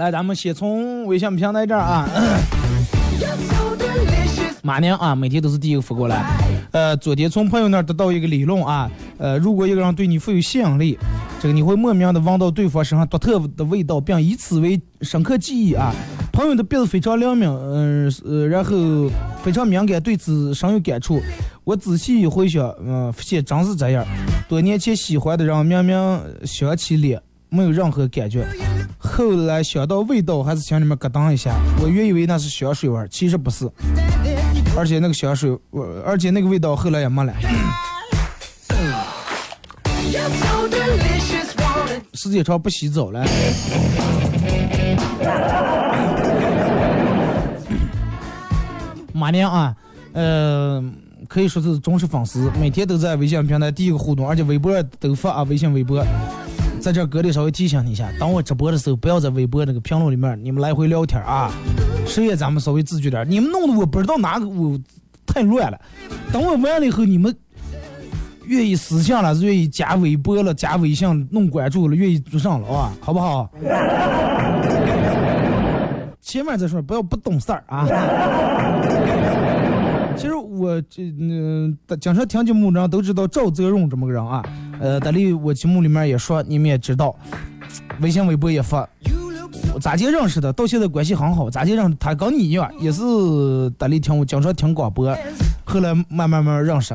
[0.00, 2.08] 来，咱们先从微信平台这儿啊。
[4.62, 6.24] 马娘啊，每天都是第一个发过来。
[6.70, 10.98] 呃，昨天从朋友那儿得到一个理论啊，呃，如果一个人对你富有吸引力，
[11.38, 15.92] 这个你会莫名的闻到对方身上独特的味道，并以此为深刻记忆啊。
[16.32, 18.70] 朋友的鼻子非常灵敏，嗯呃，然后
[19.42, 21.20] 非常敏感，对此深有感触。
[21.64, 24.02] 我仔细回想，嗯、发现真是这样。
[24.48, 28.46] 多年前喜欢的人，明明想起脸没有任何感觉，
[28.96, 31.54] 后来想到味道，还是心里面咯噔一下。
[31.82, 33.68] 我原以为那是香水味，其实不是。
[34.76, 37.34] 而且那个香水，我而且那个味道后来也没了。
[40.10, 41.50] You're so delicious.
[41.56, 43.24] Wanna 时间长不洗澡了。
[49.12, 49.76] 马娘啊，
[50.12, 50.82] 呃，
[51.28, 56.04] 可以说是忠实粉丝，每天都在微信平台第一个互动，而且微博都发啊，微信、微博。
[56.80, 61.52] 在这儿哥得稍微提醒你一下，当我直播的时候，不要在微博那个评论里面你们来回聊天啊，
[62.06, 64.78] 谁也咱们稍微自觉点，你们弄得我不知道哪个我
[65.26, 65.78] 太乱了。
[66.32, 67.36] 等我完了以后，你们
[68.46, 73.50] 愿意私信了，愿意加微博了，加微信弄关注了，愿意做上了啊，好不好？
[76.22, 77.86] 千万再说，不要不懂事儿啊！
[80.16, 84.44] 其实我这嗯，经常听节目的人都知道赵泽荣这么个人啊。
[84.80, 87.14] 呃，在里我节目里面也说，你们也知道，
[88.00, 88.88] 微信、微博也发。
[89.74, 90.52] 我咋就认识的？
[90.52, 91.48] 到现在关系很好。
[91.48, 92.14] 咋就认识他？
[92.14, 93.02] 跟你一样，也是
[93.78, 95.16] 在里听我经常听广播，
[95.64, 96.94] 后来慢慢慢慢认识。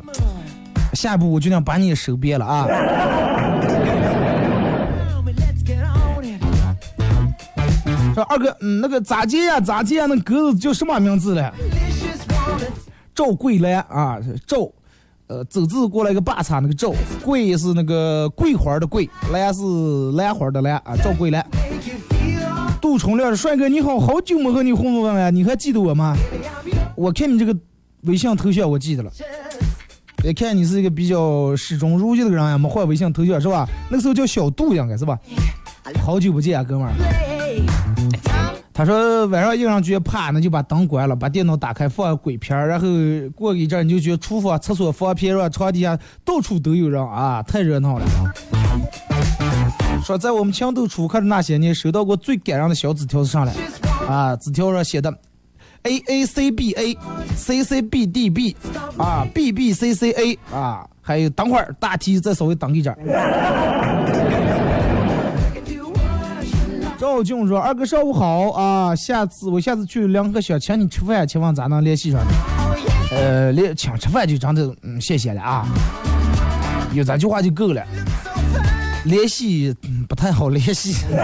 [0.93, 2.67] 下一步我决定把你也收编了啊！
[8.13, 9.59] 说二哥，嗯，那个咋接呀？
[9.59, 10.05] 咋接呀？
[10.05, 11.51] 那鸽子叫什么名字嘞？
[13.15, 14.69] 赵桂兰啊，赵，
[15.27, 19.61] 呃，走字过来一个八叉那个赵，桂是那个桂花的桂，兰是
[20.11, 21.43] 兰花的兰啊，赵桂兰。
[22.81, 26.15] 杜重亮，帅哥你好，好久没和你互动了，你还记得我吗？
[26.95, 27.57] 我看你这个
[28.01, 29.09] 微信头像，我记得了。
[30.23, 33.67] 也看你是一个比较始终如一的人呀，没换微信头像是吧？
[33.89, 35.17] 那个时候叫小杜应该是吧？
[36.03, 37.24] 好久不见啊，哥们儿。
[38.77, 42.85] 他说晚上一个人觉得怕，那就把灯关了，把电脑打开放鬼片，然后
[43.33, 48.05] 过一阵你就觉得厨房、厕所、房间、是床底下到处都有人啊，太热闹了。
[50.03, 53.53] 说在我们情窦初开的那些年，收到过最感人的小纸条是啥来？
[54.09, 55.09] 啊，纸条上写的
[55.83, 56.97] A A C B A
[57.33, 58.57] C C B D B
[58.97, 62.93] 啊 B B C C A 啊，还有等会儿大题再稍微等一阵。
[67.15, 73.15] 赵静说：“二哥上午好啊，下次我下次去梁河想请你吃饭，请问咋能联系上你？
[73.15, 75.65] 呃，联请吃饭就真的嗯谢谢了啊，
[76.93, 77.81] 有这句话就够了。
[79.05, 81.05] 联系、嗯、不太好联系。
[81.15, 81.23] 啊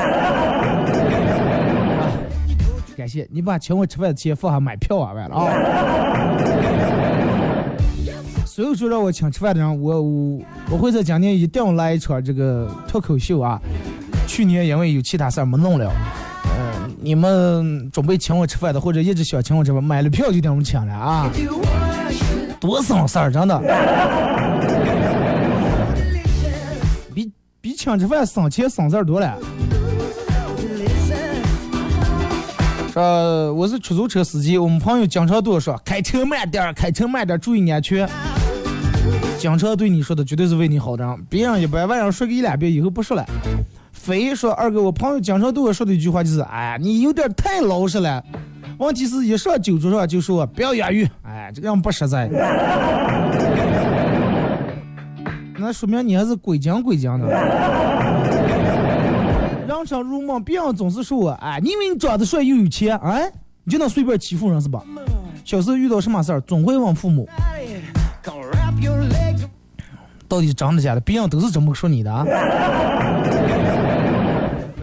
[2.95, 5.51] 感谢你把请我吃饭的钱放下买票啊，完了啊。
[8.45, 13.59] 所有说让我请吃饭的人，我我我会在今年一定来一场这个脱口秀啊。”
[14.31, 15.91] 去年因为有其他事儿没弄了。
[16.45, 21.29] 嗯、你们准备请我吃饭的，或者一直想请我吃饭，买了票就等我们请了啊！
[22.57, 23.59] 多省事儿，真的。
[27.13, 29.37] 比比请吃饭省钱省事儿多了。
[32.93, 38.07] 说我是出租车司机，我们朋友经常对我说：“开车慢点儿，开车慢点儿，注意安全。”
[39.37, 43.25] 经常对你说的绝对是为你好的，别人一般晚上说个一两遍，以后不说了。
[44.01, 48.23] 非说二哥，我朋友经常对我说的一句话就是：“哎，你有点太老实了。”
[48.79, 52.27] 问题是一上酒桌上就说不要押韵，哎，这个样不实在。
[55.59, 57.27] 那说明你还是鬼精鬼精的。
[59.67, 63.31] 人生如梦，别人总是说我，哎，你以为你长得帅又有钱，哎，
[63.63, 64.81] 你就能随便欺负人是吧？
[65.45, 67.29] 小时候遇到什么事儿，总会问父母，
[70.27, 71.01] 到底真的假的？
[71.01, 72.25] 别人都是这么说你的啊。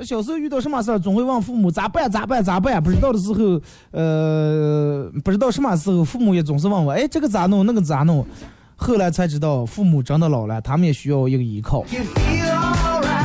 [0.08, 2.82] 小时候遇到什么事儿，总会问父母咋办咋办咋办？
[2.82, 8.24] 不知道的时候，呃，不知道什么时候，父母也总是问我，哎，这个咋弄，那个咋弄？
[8.74, 11.84] 后来才知道，父母真的老了，他们也需要一个依靠。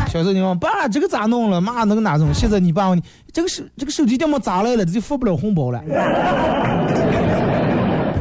[0.10, 1.62] 小时候你问爸，这个咋弄了？
[1.62, 2.34] 妈，那个哪弄？
[2.34, 4.84] 现在你爸问你，这个手这个手机电么咋来了？
[4.86, 5.82] 这就发不了红包了，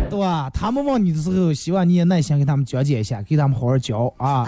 [0.09, 0.48] 对吧？
[0.55, 4.46] 他们问你的时候，希望你也耐心给他们讲解一下，给他们好好教啊。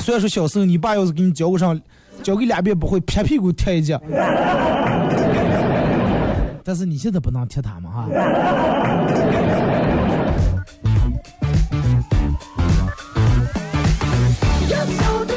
[0.00, 1.80] 虽然说小时候你爸要是给你教过上，
[2.24, 4.00] 教给两遍不会，拍屁股踢一脚，
[6.64, 8.08] 但是你现在不能踢他们哈。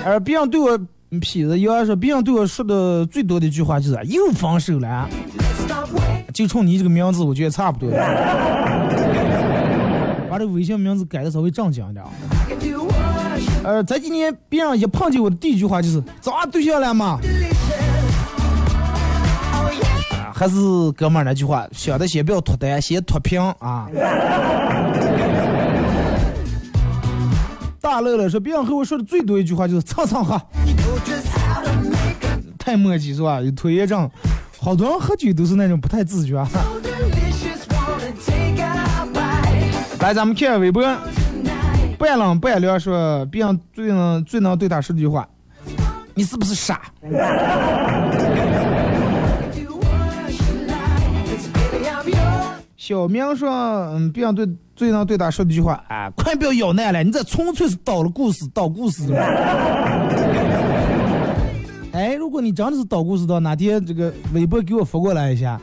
[0.05, 0.79] 而别人对我
[1.11, 5.09] 痞子，有人说别人对我说的最多的一句话就是又分手了，
[6.33, 7.91] 就冲你这个名字，我觉得差不多。
[10.29, 12.05] 把这微信名字改的稍微正经一点。
[13.67, 17.19] 呃，这几年别人一碰见我的第一句话就是找对象了吗？
[20.13, 20.55] 啊，还是
[20.93, 23.89] 哥们儿那句话，想的先不要脱单，先脱贫啊。
[27.81, 30.41] 大乐乐说，别人和我说的最多一句话就是蹭蹭喝，
[32.57, 33.41] 太墨迹是吧？
[33.41, 34.09] 有拖延症，
[34.61, 36.41] 好多人喝酒都是那种不太自觉。
[39.99, 40.81] 来，咱们看看微博，
[41.97, 45.27] 半冷半凉说，别人最能最能对他说句话，
[46.13, 46.81] 你是不是傻？
[52.75, 53.51] 小明说
[53.91, 59.11] ：“嗯，别人对最能对他说句话，哎，快不要咬奶了，你这纯粹是捣了故事，捣故事。
[61.91, 65.59] 哎，如果你真的是捣故事的，哪天这个微博给我发过来一下，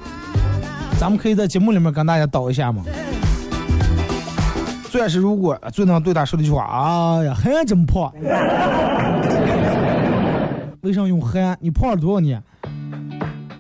[1.00, 2.84] 咱们可以在节目里面跟大家捣一下嘛。
[4.94, 8.12] 最是如果最能对他说的一句话，哎呀，还真胖，
[10.82, 11.58] 为啥用还？
[11.60, 12.40] 你胖了多少年？”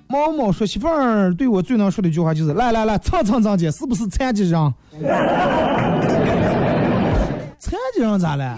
[0.06, 4.74] 毛毛说：“媳妇儿对我最能说的一句话就是，来来来，蹭蹭蹭姐，是不是残疾人？
[7.58, 8.56] 残疾人咋了？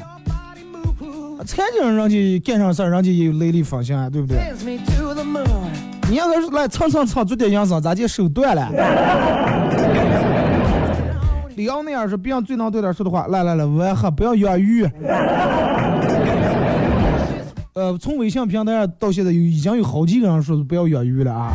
[1.47, 4.37] 残疾人人家干上事儿，人家也有雷厉风行啊，对不对？
[6.11, 8.69] 你要是来蹭蹭蹭做点营生，咋就手断了？”
[11.57, 14.85] 李昂那样是别人最能对他说的话，来来来，我也喝，不要越狱。
[17.73, 21.55] 呃，从微信平台上到现在有已经有好几个人说是不要越狱了啊。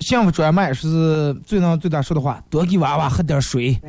[0.00, 3.80] 幸福专卖是最能对他说的话，多给娃娃喝点水。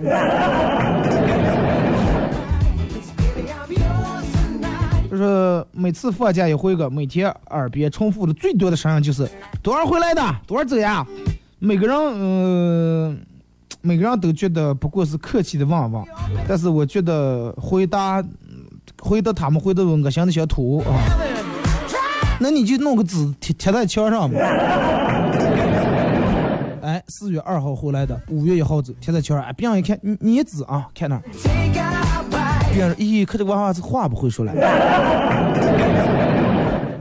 [5.10, 9.28] 就是每次放假一回个，每天耳边重复的最多的声音就是
[9.64, 11.04] 多少回来的，多少走呀？
[11.66, 13.18] 每个人嗯、
[13.82, 16.04] 每个人都觉得不过是客气的问问，
[16.46, 18.22] 但是我觉得回答。
[19.02, 20.86] 回答他们回答恶心的小土啊，
[22.40, 24.40] 那你就弄个纸贴贴在墙上吧。
[26.82, 29.46] 哎，四月二号回来的，五月一号走，贴在墙上。
[29.46, 31.22] 哎，别人一看，你你纸啊，看那。
[32.72, 34.54] 别人咦，可这娃娃是话不会说了。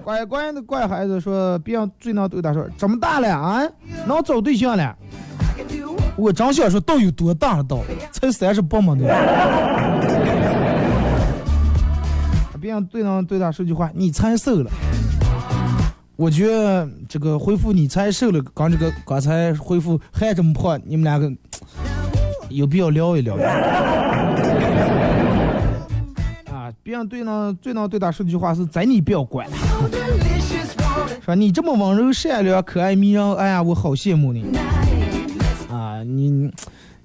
[0.05, 3.63] 乖乖的乖孩子说，别人最能对他说，这么大了啊，
[4.07, 4.97] 能找对象了。
[6.17, 7.81] 我真想说，到有多大了到？
[8.11, 9.07] 才三十八嘛的。
[12.61, 14.71] 别人对能对他说句话，你才瘦了。
[16.15, 21.29] 我觉得这个回复你才瘦了，刚这个刚才回复还这么胖，你们两个
[22.51, 23.37] 有必要聊一聊。
[26.85, 29.47] 别人对呢最能对他说句话是在你不要管，
[31.25, 34.45] 说你这么温柔善良、可爱迷人，哎呀，我好羡慕你。
[35.71, 36.51] 啊，你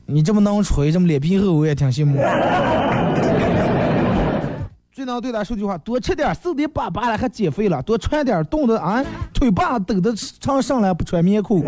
[0.07, 2.17] 你这么能吹，这么脸皮厚，我也挺羡慕。
[4.91, 11.63] 最能对他说句话：多吃点，瘦的巴巴了还减肥了；多穿点，冻的啊，腿把抖的长上来不穿棉裤。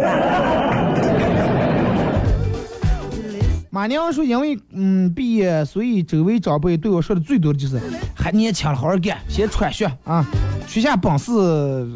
[3.72, 7.80] 马娘说：“因为嗯毕业，所以周围长辈对我说的最多的就是
[8.16, 10.26] 还年轻了，好好干，先穿学啊，
[10.68, 11.32] 学下本事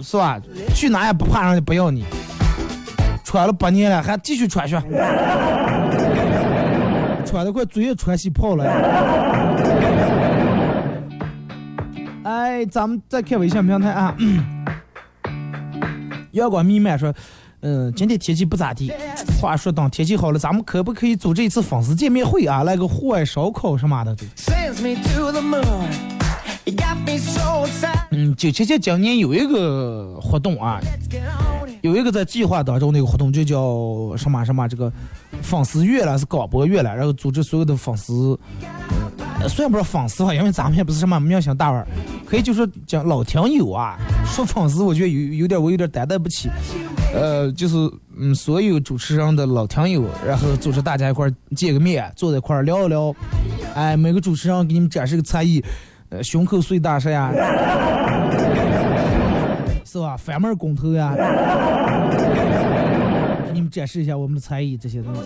[0.04, 0.40] 是吧？
[0.76, 2.06] 去哪也不怕人家不要你。
[3.24, 4.80] 穿了八年了，还继续穿学，
[7.26, 8.64] 穿的快嘴也喘起泡了。
[12.24, 14.16] 哎，咱们再看微信平台啊，
[16.34, 17.12] 阳光弥漫说。”
[17.64, 18.92] 嗯，今天天气不咋地。
[19.42, 22.64] 话说，等天气好了，咱们可不可以组织一次粉丝见面会啊？
[22.64, 24.16] 来个户外烧烤什么的。
[28.12, 30.80] 嗯，九七七今年有一个活动啊，
[31.82, 34.92] 有一个在计划当中那个活动，就叫什么什么这个
[35.42, 38.38] 粉丝月了，是广播月了，然后组织所有的粉丝，
[39.48, 41.88] 虽然不是粉丝吧，因为咱们也不是什么明星大腕，
[42.26, 43.98] 可以就说讲老听友啊。
[44.26, 46.50] 说粉丝，我觉得有有点我有点担待不起。
[47.14, 47.76] 呃，就是
[48.18, 53.14] 嗯，所有主持人的老听友，然后组织大家一块儿见个面，坐在一块儿聊一聊。
[53.76, 55.64] 哎，每个主持人给你们展示个才艺，
[56.10, 57.32] 呃，胸口碎大石呀，
[59.86, 60.18] 是吧？
[60.18, 61.14] 反门攻头呀，
[63.46, 65.22] 给你们展示一下我们的才艺这些东西。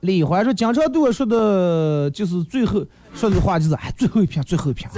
[0.00, 2.82] 李怀说，经常对我说的就是最后
[3.12, 4.88] 说的话就是哎，最后一瓶，最后一瓶，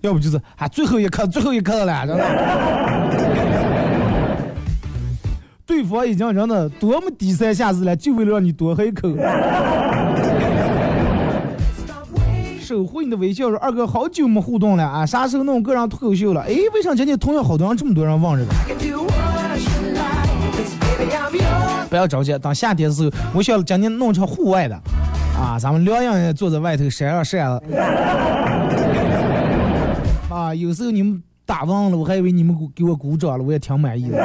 [0.00, 3.51] 要不就是哎，最后一刻，最后一刻了，真的。
[5.64, 9.08] 对方已经扔的多么低三下四了，就为了让你多喝一口。
[12.60, 16.40] 守护你的微笑说：“二哥，好久没互动了啊，啥时候弄个人脱口秀了？
[16.42, 18.52] 哎，为啥今天同样好多人这么多人望着个？
[21.90, 24.74] 不要着急，等夏天的时候，我想今天弄成户外的，
[25.36, 27.60] 啊，咱们两人坐在外头晒啊晒啊。
[30.30, 34.16] 啊，有时候你们打忘了，我还以为你们给我鼓掌了，我也挺满意的。”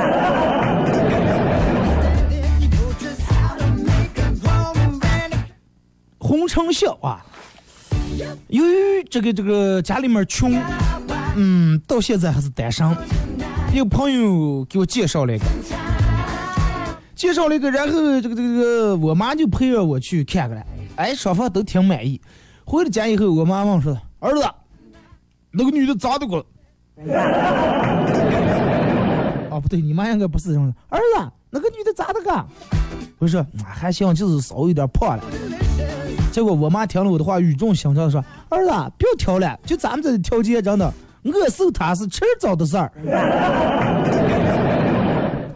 [6.38, 7.26] 红尘笑啊！
[8.48, 10.54] 由于这个这个家里面穷，
[11.36, 12.88] 嗯，到现在还是单身。
[13.74, 15.46] 有朋友给我介绍了一个，
[17.16, 20.66] 介绍了一个，然后这个这个，我妈就陪着我去看看了。
[20.96, 22.22] 哎，双方都挺满意。
[22.66, 24.44] 回了家以后，我妈问说：“儿子，
[25.50, 26.38] 那个女的咋的过？”
[29.50, 30.74] 哦，不对，你妈应该不是这样的。
[30.90, 32.46] 儿子，那个女的咋的个？
[33.20, 35.24] 我说还行，就是稍微有点胖了。
[36.38, 38.70] 结果我妈听了我的话，语重心长的说：“儿子，
[39.00, 42.92] 不要挑了，就咱们这条件，真的，饿瘦他是迟早的事儿，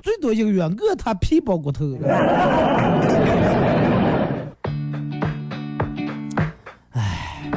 [0.02, 1.86] 最多一个月，饿他皮包骨头。”
[6.94, 7.52] 哎，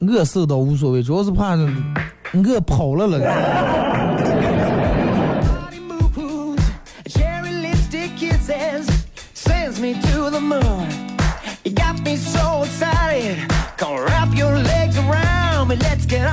[0.00, 3.20] 饿瘦倒无所谓，主要是怕饿跑了了。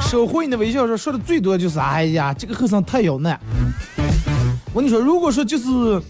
[0.01, 3.39] 守护你的微笑说说的最多就是哎呀，这个和尚太有难。
[4.73, 6.01] 我跟你说，如果说就是，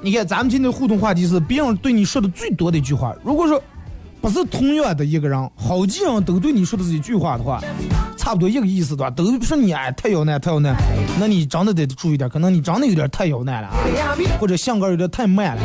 [0.00, 3.14] 你看咱们今天互动话题是别人对你说的最多的一句话。
[3.24, 3.62] 如果说
[4.20, 7.62] 不是同样的一个人，好几人都对你说的是一句话的话，
[8.16, 10.74] 差不多一个意思的话，都说你哎太有难太有难，
[11.20, 13.76] 那你真的得注意点，可能你长得有点太有难了啊，
[14.40, 15.62] 或者性格有点太慢了。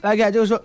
[0.00, 0.62] 来看，就是说，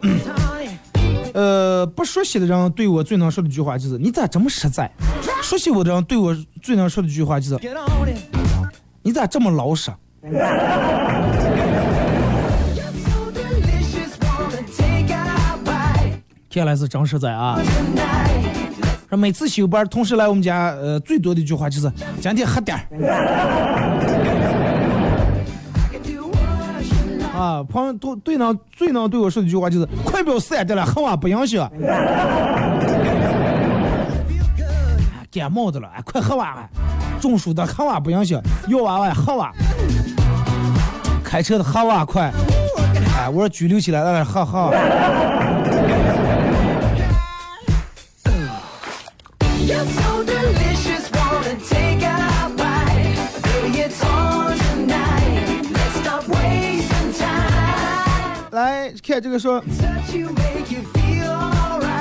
[1.33, 4.89] 呃，不熟悉的人对我最能说的一句话就是“你咋这么实在”，
[5.43, 7.59] 熟悉我的人对我最能说的一句话就是
[9.03, 9.91] “你咋这么老实”。
[16.49, 17.59] 看来是真实在啊！
[19.09, 22.83] 说每次休班，同事来我们家，呃，最多的一句话就是“今天喝点儿”。
[27.43, 31.69] 啊，朋友都对能最能对我说的一句话就是“快表散掉了，喝完不影响。”
[35.29, 36.47] 感冒的了，哎，快喝完！
[37.19, 38.39] 中暑的喝完不影响，
[38.69, 39.51] 要娃娃喝完。
[41.21, 42.31] 开车的喝完快！
[43.17, 44.71] 哎，我说拘留起来，来来喝喝。
[58.83, 59.63] 来看这个说，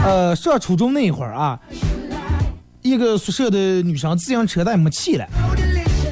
[0.05, 1.57] 呃，上初中那一会儿啊，
[2.81, 5.25] 一个宿舍的女生自行车带没气了，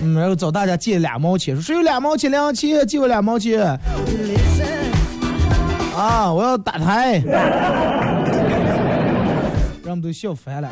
[0.00, 3.60] 嗯，然后找大家借两毛钱，说谁有两毛钱，两毛钱借我两毛钱。
[5.96, 7.18] 啊，我要打胎，
[9.82, 10.70] 人们都笑翻了，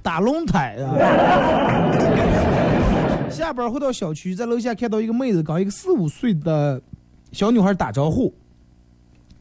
[0.00, 0.94] 打龙胎啊。
[3.28, 6.80] 下班回到小区，在楼下看到一个妹子跟一个四五岁的
[7.32, 8.32] 小女孩打招呼，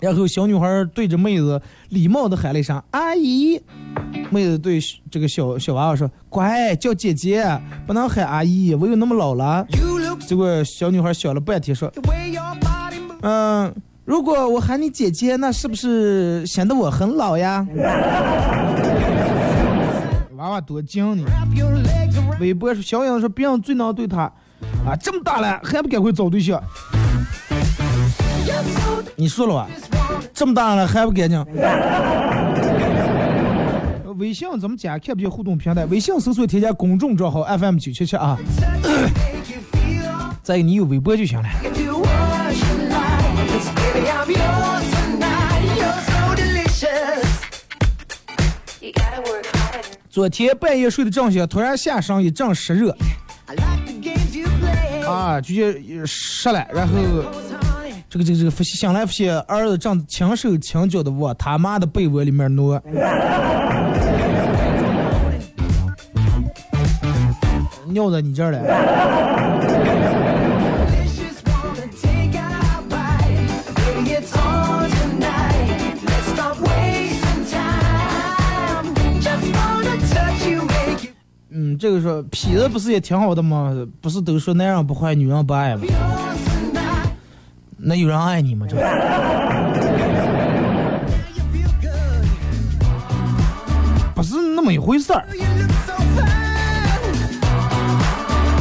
[0.03, 3.57] 然后小女孩对着妹子礼貌的喊了一声“阿姨”，
[4.29, 4.77] 妹子对
[5.09, 9.65] 这个小小娃娃说：“乖，叫姐姐，不能喊阿姨，我有那么老了。”
[10.27, 11.89] 结果小女孩想了半天说
[13.23, 13.73] ：“嗯，
[14.03, 17.65] 如果我喊你姐姐，那是不是显得我很老呀？”
[20.35, 21.23] 娃娃多精呢。
[22.41, 24.23] 微博说小杨说别人最能对他，
[24.85, 26.61] 啊这么大了还不赶快找对象？
[29.15, 29.69] 你说了吧？
[30.33, 31.45] 这么大了还不干净？
[34.17, 34.97] 微信怎么加？
[34.99, 35.85] 看不见互动平台。
[35.85, 38.37] 微信搜索添加公众账号 FM 九七七啊。
[40.43, 41.49] 再一个你有微博就行了。
[50.09, 52.95] 昨天半夜睡得正香，突然下身一阵湿热，
[55.07, 55.73] 啊，直接
[56.05, 56.93] 湿了，然后
[58.13, 62.79] 这个这个这个发现醒来发现儿子正轻手轻脚的往他妈的被窝里面挪，
[67.87, 68.59] 尿在你这儿了。
[81.49, 83.75] 嗯，这个说痞子不是也挺好的吗？
[84.01, 85.81] 不是都说男人不坏，女人不爱吗？
[87.85, 88.65] 那有人爱你吗？
[88.69, 88.77] 这
[94.15, 95.25] 不是那么一回事儿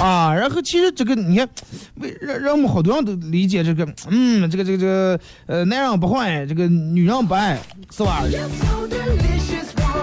[0.00, 0.34] 啊。
[0.34, 1.48] 然后其实这个你看，
[1.96, 7.60] 为让让我们好多人都理解这个，嗯，这个这个这个呃，男人不坏，这个女人不爱，
[7.90, 8.24] 是吧？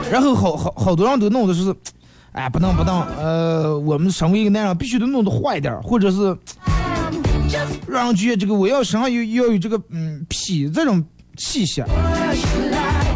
[0.10, 1.76] 然后好好好多人都弄的是。
[2.32, 6.38] 哎，不能不能，呃，我们身为一个男人，必须得弄得坏点或者是
[7.88, 11.04] 让人觉得这个我要身上有要有这个嗯痞这种
[11.36, 11.84] 气息，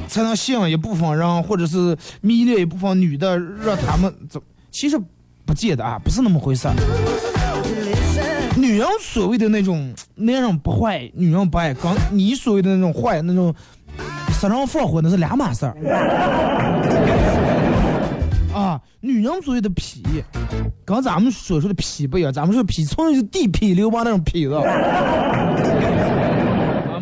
[0.08, 4.42] 才能吸引一部分人，或者是迷恋一部分女的，让他们怎？
[4.72, 5.00] 其实
[5.46, 6.68] 不见得啊，不是那么回事。
[8.56, 13.54] 女人所谓的那种男人不坏，女人不爱，跟你所谓的那种坏那种
[14.40, 15.76] 杀人放火那是两码事儿。
[19.06, 20.02] 女人所谓的痞，
[20.86, 22.32] 跟咱们所说的痞不一样。
[22.32, 24.56] 咱们说痞，从是地痞流氓那种痞子。
[24.56, 24.64] 啊，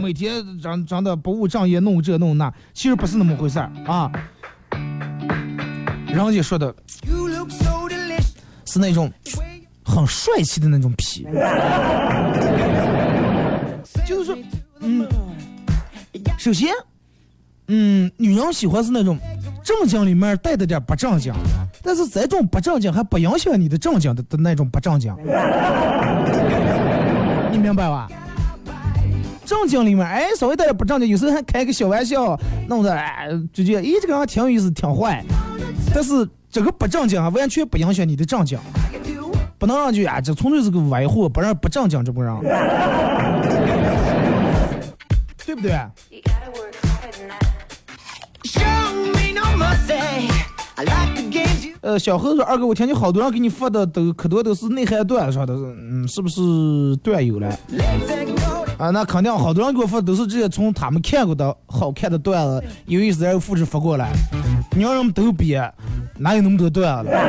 [0.01, 4.11] 每天长长得不务正业，弄这弄那，其实不是那么回事儿啊。
[6.07, 6.73] 人家说的，
[8.65, 9.13] 是那种
[9.83, 11.23] 很帅气的那种痞，
[14.07, 14.35] 就是说，
[14.79, 15.07] 嗯，
[16.39, 16.73] 首先，
[17.67, 19.19] 嗯，女人喜欢是那种。
[19.63, 21.33] 正经里面带着点不正经，
[21.81, 25.15] 但是这种不正经还不影响你的正经的的那种不正经，
[27.51, 28.07] 你明白吧？
[29.45, 35.23] 正经里面，哎，稍微带点不正经，有时候还开个小玩笑，弄得哎，就觉得，咦，这个人挺有意思，挺坏。
[35.93, 38.57] 但是这个不正经啊，完全不影响你的正经，
[39.59, 42.41] 不能让就啊，这纯粹是个歪货，不让不正经这不让，
[45.45, 45.77] 对不对？
[51.81, 56.39] 呃，小何说：“二哥，我听见好多人给你发的都可多都是内涵段啥的，嗯，是不是
[56.97, 57.47] 段友了？
[58.77, 64.11] 啊，那肯定好多人给我发都是直接从他们看过的好看的段子有意思然后复制发过来。
[64.75, 65.73] 你要人们都编，
[66.19, 67.11] 哪有那么多段子？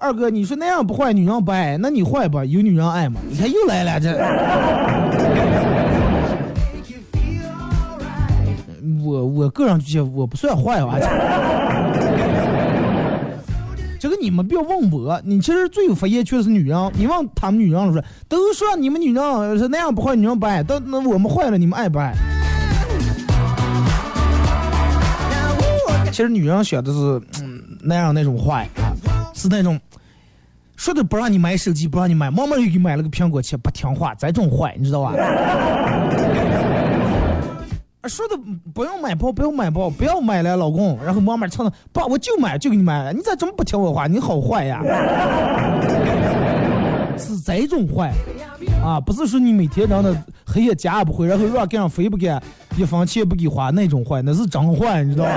[0.00, 2.44] 二哥，你说那样不坏，女人不爱，那你坏吧？
[2.44, 3.20] 有女人爱吗？
[3.28, 4.16] 你看又来了这。”
[9.08, 10.98] 我我个人觉得我不算坏啊，
[13.98, 22.12] 这个你们不要问我，你其实最有发言权的是女人，你问他们女人说，都说你们女人是那样不坏，女人不爱，都那我们坏了，你们爱不爱？
[26.12, 26.98] 其实女人选的是
[27.40, 28.68] 嗯那样那种坏，
[29.34, 29.80] 是那种
[30.76, 35.12] 说的不让你买手机，不让你买，慢慢又给买了个苹果七，不听话，这种坏，你知道吧？
[38.08, 38.36] 说的
[38.72, 40.98] 不用买包，不用买包，不要买了，老公。
[41.04, 43.12] 然后妈妈唱的，爸，我就买，就给你买。
[43.12, 44.06] 你咋这么不听我话？
[44.06, 44.82] 你好坏呀！
[47.18, 48.12] 是这种坏
[48.82, 50.14] 啊，不是说你每天让他
[50.46, 52.40] 黑夜家也不回，然后乱干非不干，
[52.76, 55.32] 一分钱不给花那种坏，那是真坏，你知道吧？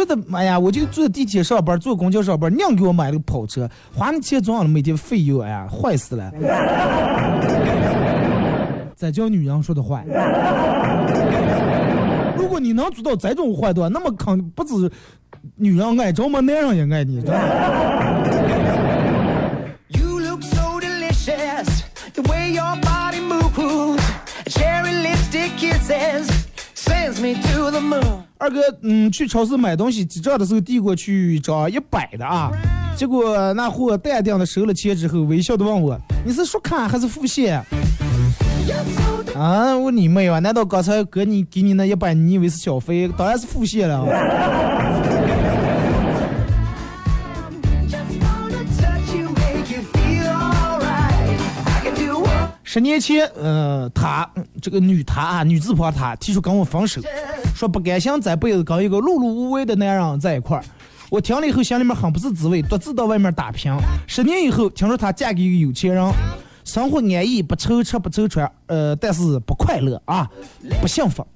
[0.00, 6.32] 说的，哎呀，我就坐地铁上班，坐公交上班，娘给我买了个跑车，花那钱总了每天费油，哎呀，坏死了。
[8.96, 10.04] 再叫女人说的坏。
[12.36, 14.90] 如果你能做到这种坏的话，那么肯不止
[15.56, 17.22] 女人爱着嘛，男人也爱你，
[28.40, 32.50] 二哥嗯去超市买东西结账的时候递过去找一百的啊。
[32.96, 37.62] 结果那货淡定的收了钱之后微笑的问我你是刷卡还是付现？
[39.36, 43.06] 啊我你妹啊难道刚才哥你给你那一百你以为是小费？
[43.16, 44.04] 当然是付现了。
[52.72, 57.00] 十年前，呃，她嗯这个女她啊，女字旁她提出跟我分手，
[57.52, 60.62] 说不甘心这辈子跟一个碌碌无为的男人在一块儿。
[61.10, 63.76] 我听了以后心里面很不是滋味，独自到外面打拼。
[64.06, 66.12] 十年以后，听说她嫁给一个有钱人，
[66.64, 70.30] 生活安逸，不愁吃不愁穿，呃，但是不快乐啊，
[70.80, 71.26] 不幸福。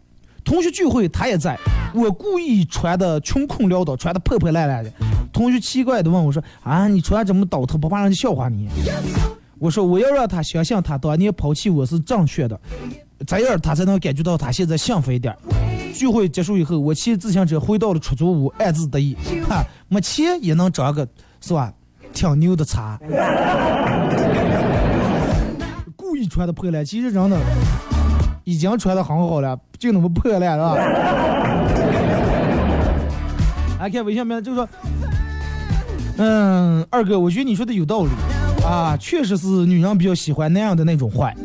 [0.45, 1.59] 同学聚会她也在，
[1.93, 4.93] 我故意穿的穷困潦倒，穿的破破烂烂的。
[5.33, 8.69] 同学奇怪的问我说：“啊，你穿这么倒腾，不怕人家笑话你？”
[9.59, 12.61] 我说我要让他相信他当年抛弃我是正确的，
[13.27, 15.35] 这样他才能感觉到他现在幸福一点。
[15.95, 19.17] 聚会结束以后，我骑自行车回到了出租屋，暗自得意，
[19.49, 21.07] 哈，没钱也能找个
[21.41, 21.73] 是吧？
[22.13, 22.99] 挺牛的茬。
[25.97, 27.39] 故意穿的破烂，其实真的
[28.43, 30.75] 已经穿的很好了，就那么破烂了。
[33.79, 34.69] 来看微信名就说，
[36.17, 38.11] 嗯，二哥，我觉得你说的有道理
[38.65, 41.37] 啊，确实是女人比较喜欢那样的那种坏。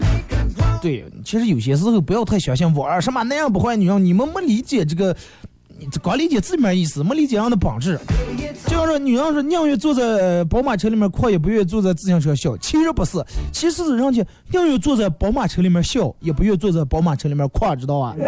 [0.82, 5.14] 对，其实有些时候不要太相信网上什么那样不坏女人，你们没理解这个，
[5.78, 8.00] 你光理解字面意思，没理解人的本质。
[8.66, 13.18] 就像说女人说宁愿坐在宝马车里面哭，也不愿意坐在自行车笑，其实不是，
[13.52, 18.16] 其实是人家宁愿坐在宝马车里面笑，也不愿坐在宝马车里面哭，知道吧？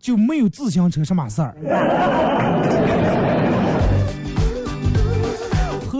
[0.00, 1.54] 就没有自行车什么事儿。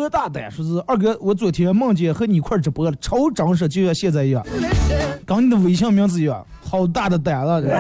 [0.09, 4.45] 大胆说是二哥，我昨天梦见和你一块直播了，超真实，就像现在一样，
[5.25, 7.69] 跟你的微信名字一样，好大的胆子！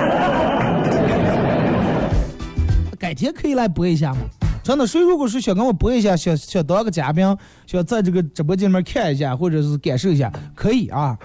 [2.98, 4.20] 改天可以来播一下吗？
[4.62, 7.24] 真的，谁如果是想跟我播一下，想想当个嘉宾，
[7.66, 11.16] 想在这个直播间里面看一下，或者是感受一下，可以啊。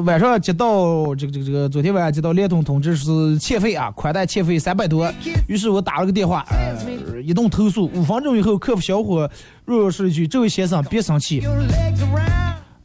[0.00, 5.12] 晚上接到这个这个这个，昨天晚上接到联通通知是欠费啊，宽带欠费三百多，
[5.46, 9.30] 于是我打了个电话，呃，移动投诉，五分钟以后，客服小伙
[9.66, 11.46] 弱弱说一句：“这位先生别生气，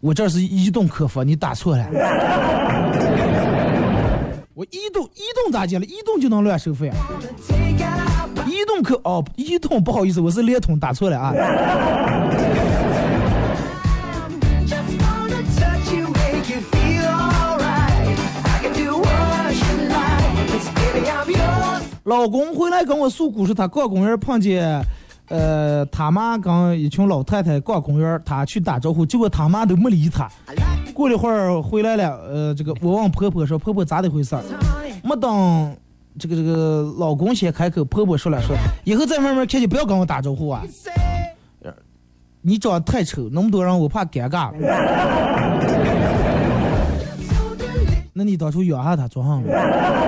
[0.02, 1.88] 我这是移动客服，你打错了。
[4.54, 5.86] ”我移动移动咋接了？
[5.86, 6.98] 移动就能乱收费啊？
[8.48, 11.32] 移动客哦，移动不好意思，我是联通打错了啊。
[22.08, 24.82] 老公回来跟我诉苦，说他逛公园碰见，
[25.28, 30.26] 呃，他妈跟一群老太太逛公园，他去打招呼，结果他妈都没理他。
[30.94, 34.38] 过了一会儿回来了，呃，这个我问婆婆说，婆婆咋的回事？
[35.04, 35.76] 没等
[36.18, 38.56] 这个这个老公先开口，婆婆说了说，
[38.86, 40.64] 以后在外面看见不要跟我打招呼啊，
[42.42, 44.54] 你长得太丑，那么多人我怕尴尬。
[48.14, 50.07] 那你当初养下他做啥了？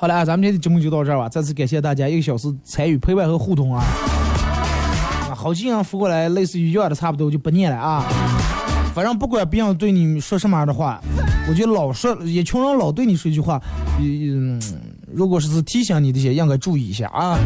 [0.00, 1.28] 好了啊，咱们今天的节目就到这儿吧。
[1.28, 3.82] 再次感谢大家一个小时参与陪伴和互动啊！
[5.28, 8.04] 啊，好几样扶过来，类似于要的差不多，我就不念了啊。
[8.94, 11.00] 反正不管别人对你说什么样的话，
[11.48, 13.60] 我觉得老说一群人老对你说一句话，
[13.98, 14.62] 嗯，
[15.12, 17.36] 如果是提醒你这些，应该注意一下啊。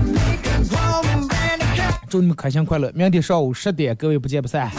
[2.07, 2.93] 祝你们开心快乐！
[2.95, 4.71] 明天上午十点，各位不见不散。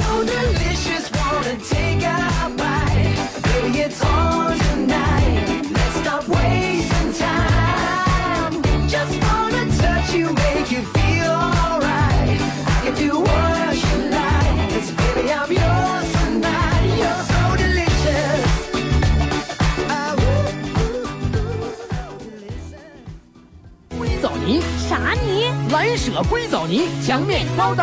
[25.83, 27.81] 白舍硅藻泥墙面高档。